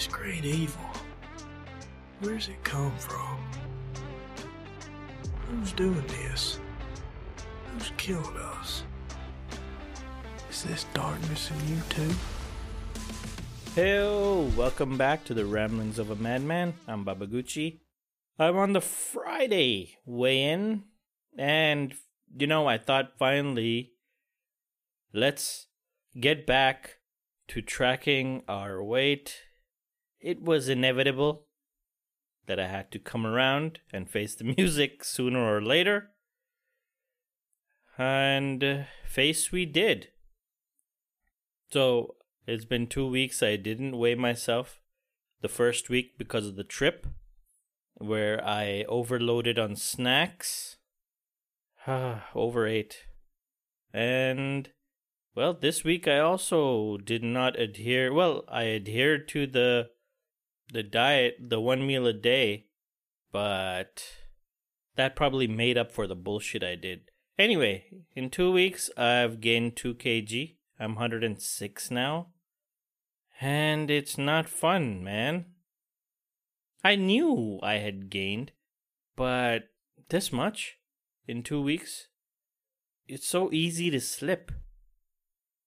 [0.00, 0.80] This great evil.
[2.20, 3.38] Where's it come from?
[5.46, 6.58] Who's doing this?
[7.66, 8.84] Who's killing us?
[10.48, 12.10] Is this darkness in you too?
[13.74, 16.72] Hello, welcome back to the Ramblings of a Madman.
[16.88, 17.80] I'm Babaguchi.
[18.38, 20.84] I'm on the Friday weigh in,
[21.36, 21.92] and
[22.38, 23.92] you know, I thought finally
[25.12, 25.66] let's
[26.18, 27.00] get back
[27.48, 29.36] to tracking our weight.
[30.20, 31.46] It was inevitable
[32.46, 36.10] that I had to come around and face the music sooner or later.
[37.96, 40.08] And uh, face we did.
[41.70, 43.42] So it's been two weeks.
[43.42, 44.80] I didn't weigh myself
[45.40, 47.06] the first week because of the trip
[47.94, 50.76] where I overloaded on snacks.
[52.34, 53.04] Overate.
[53.92, 54.70] And,
[55.34, 58.12] well, this week I also did not adhere.
[58.12, 59.90] Well, I adhered to the
[60.72, 62.66] the diet, the one meal a day,
[63.32, 64.02] but
[64.96, 67.10] that probably made up for the bullshit I did.
[67.38, 70.56] Anyway, in two weeks, I've gained 2 kg.
[70.78, 72.28] I'm 106 now.
[73.40, 75.46] And it's not fun, man.
[76.84, 78.52] I knew I had gained,
[79.16, 79.70] but
[80.10, 80.78] this much
[81.26, 82.08] in two weeks?
[83.06, 84.52] It's so easy to slip.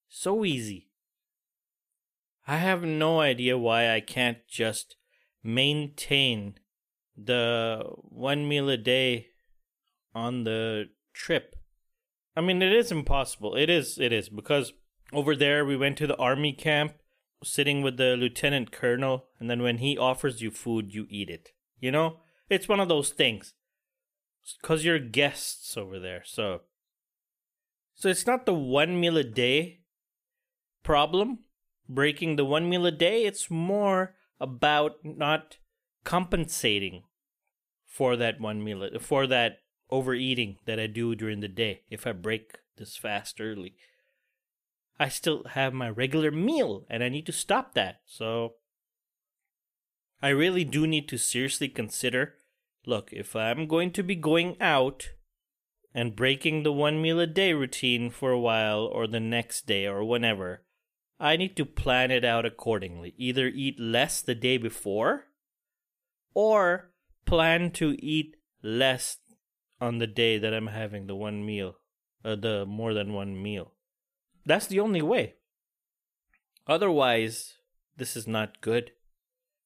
[0.07, 0.89] So easy.
[2.45, 4.97] I have no idea why I can't just
[5.43, 6.55] maintain
[7.17, 9.27] the one meal a day
[10.13, 11.55] on the trip.
[12.35, 13.55] I mean, it is impossible.
[13.55, 14.73] It is, it is, because
[15.13, 16.95] over there we went to the army camp,
[17.43, 21.51] sitting with the lieutenant colonel, and then when he offers you food, you eat it.
[21.79, 22.17] You know?
[22.49, 23.53] It's one of those things.
[24.61, 26.61] Because you're guests over there, so.
[27.95, 29.79] So it's not the one meal a day
[30.83, 31.39] problem
[31.87, 33.25] breaking the one meal a day.
[33.25, 35.57] It's more about not
[36.03, 37.03] compensating
[37.85, 41.81] for that one meal, for that overeating that I do during the day.
[41.89, 43.75] If I break this fast early,
[44.99, 48.01] I still have my regular meal and I need to stop that.
[48.05, 48.53] So
[50.21, 52.35] I really do need to seriously consider
[52.85, 55.11] look, if I'm going to be going out
[55.93, 59.85] and breaking the one meal a day routine for a while or the next day
[59.85, 60.63] or whenever,
[61.19, 63.13] I need to plan it out accordingly.
[63.17, 65.27] Either eat less the day before
[66.33, 66.91] or
[67.25, 69.17] plan to eat less
[69.79, 71.75] on the day that I'm having the one meal,
[72.23, 73.73] uh, the more than one meal.
[74.45, 75.35] That's the only way.
[76.67, 77.55] Otherwise,
[77.97, 78.91] this is not good.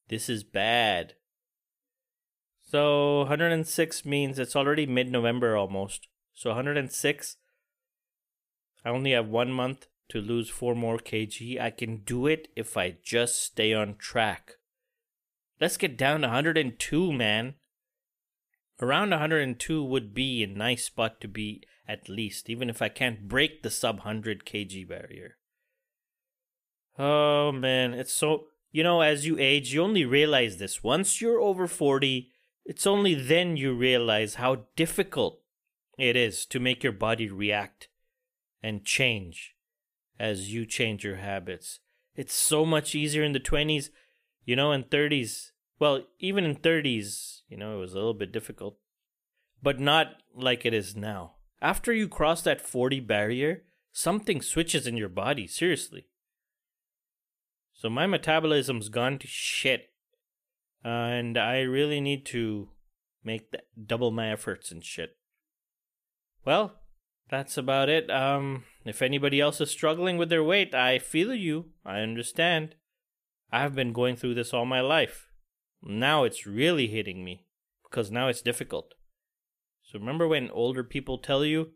[0.10, 1.14] This is bad.
[2.70, 6.08] So 106 means it's already mid November almost.
[6.34, 7.38] So 106,
[8.84, 11.60] I only have one month to lose four more kg.
[11.60, 14.54] I can do it if I just stay on track.
[15.60, 17.56] Let's get down to 102, man.
[18.80, 23.28] Around 102 would be a nice spot to be at least, even if I can't
[23.28, 25.38] break the sub 100 kg barrier.
[27.00, 28.46] Oh man, it's so.
[28.72, 30.84] You know, as you age, you only realize this.
[30.84, 32.30] Once you're over 40,
[32.66, 35.42] it's only then you realize how difficult
[35.98, 37.88] it is to make your body react
[38.62, 39.56] and change
[40.20, 41.80] as you change your habits.
[42.16, 43.90] It's so much easier in the 20s,
[44.46, 45.52] you know, in 30s.
[45.80, 48.78] Well, even in 30s, you know, it was a little bit difficult,
[49.62, 51.34] but not like it is now.
[51.62, 56.08] After you cross that 40 barrier, something switches in your body, seriously.
[57.74, 59.92] So my metabolism's gone to shit.
[60.84, 62.70] And I really need to
[63.24, 63.54] make
[63.86, 65.18] double my efforts and shit.
[66.46, 66.74] Well,
[67.30, 68.10] that's about it.
[68.10, 71.72] Um, if anybody else is struggling with their weight, I feel you.
[71.86, 72.76] I understand.
[73.52, 75.30] I've been going through this all my life.
[75.82, 77.46] Now it's really hitting me
[77.84, 78.94] because now it's difficult.
[79.84, 81.72] So remember when older people tell you,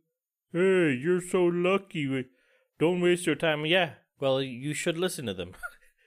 [0.51, 2.25] "Hey, you're so lucky.
[2.77, 5.53] Don't waste your time." Yeah, well, you should listen to them.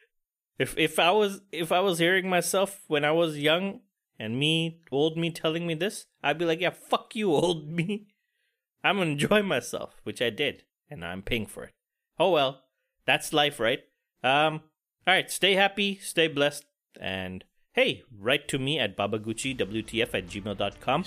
[0.59, 3.81] if if I was if I was hearing myself when I was young
[4.19, 8.09] and me old me telling me this, I'd be like, "Yeah, fuck you, old me."
[8.85, 11.73] I'm gonna enjoy myself, which I did, and I'm paying for it.
[12.19, 12.63] Oh well,
[13.07, 13.81] that's life, right?
[14.23, 14.63] Um,
[15.07, 16.65] all right, stay happy, stay blessed,
[17.01, 21.05] and hey, write to me at babaguchiwtf at gmail.com.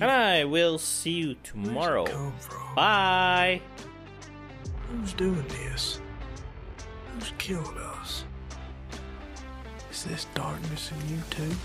[0.00, 2.32] And I will see you tomorrow.
[2.74, 3.62] Bye.
[4.88, 6.00] Who's doing this?
[7.14, 8.24] Who's killing us?
[9.90, 11.56] Is this darkness in you too?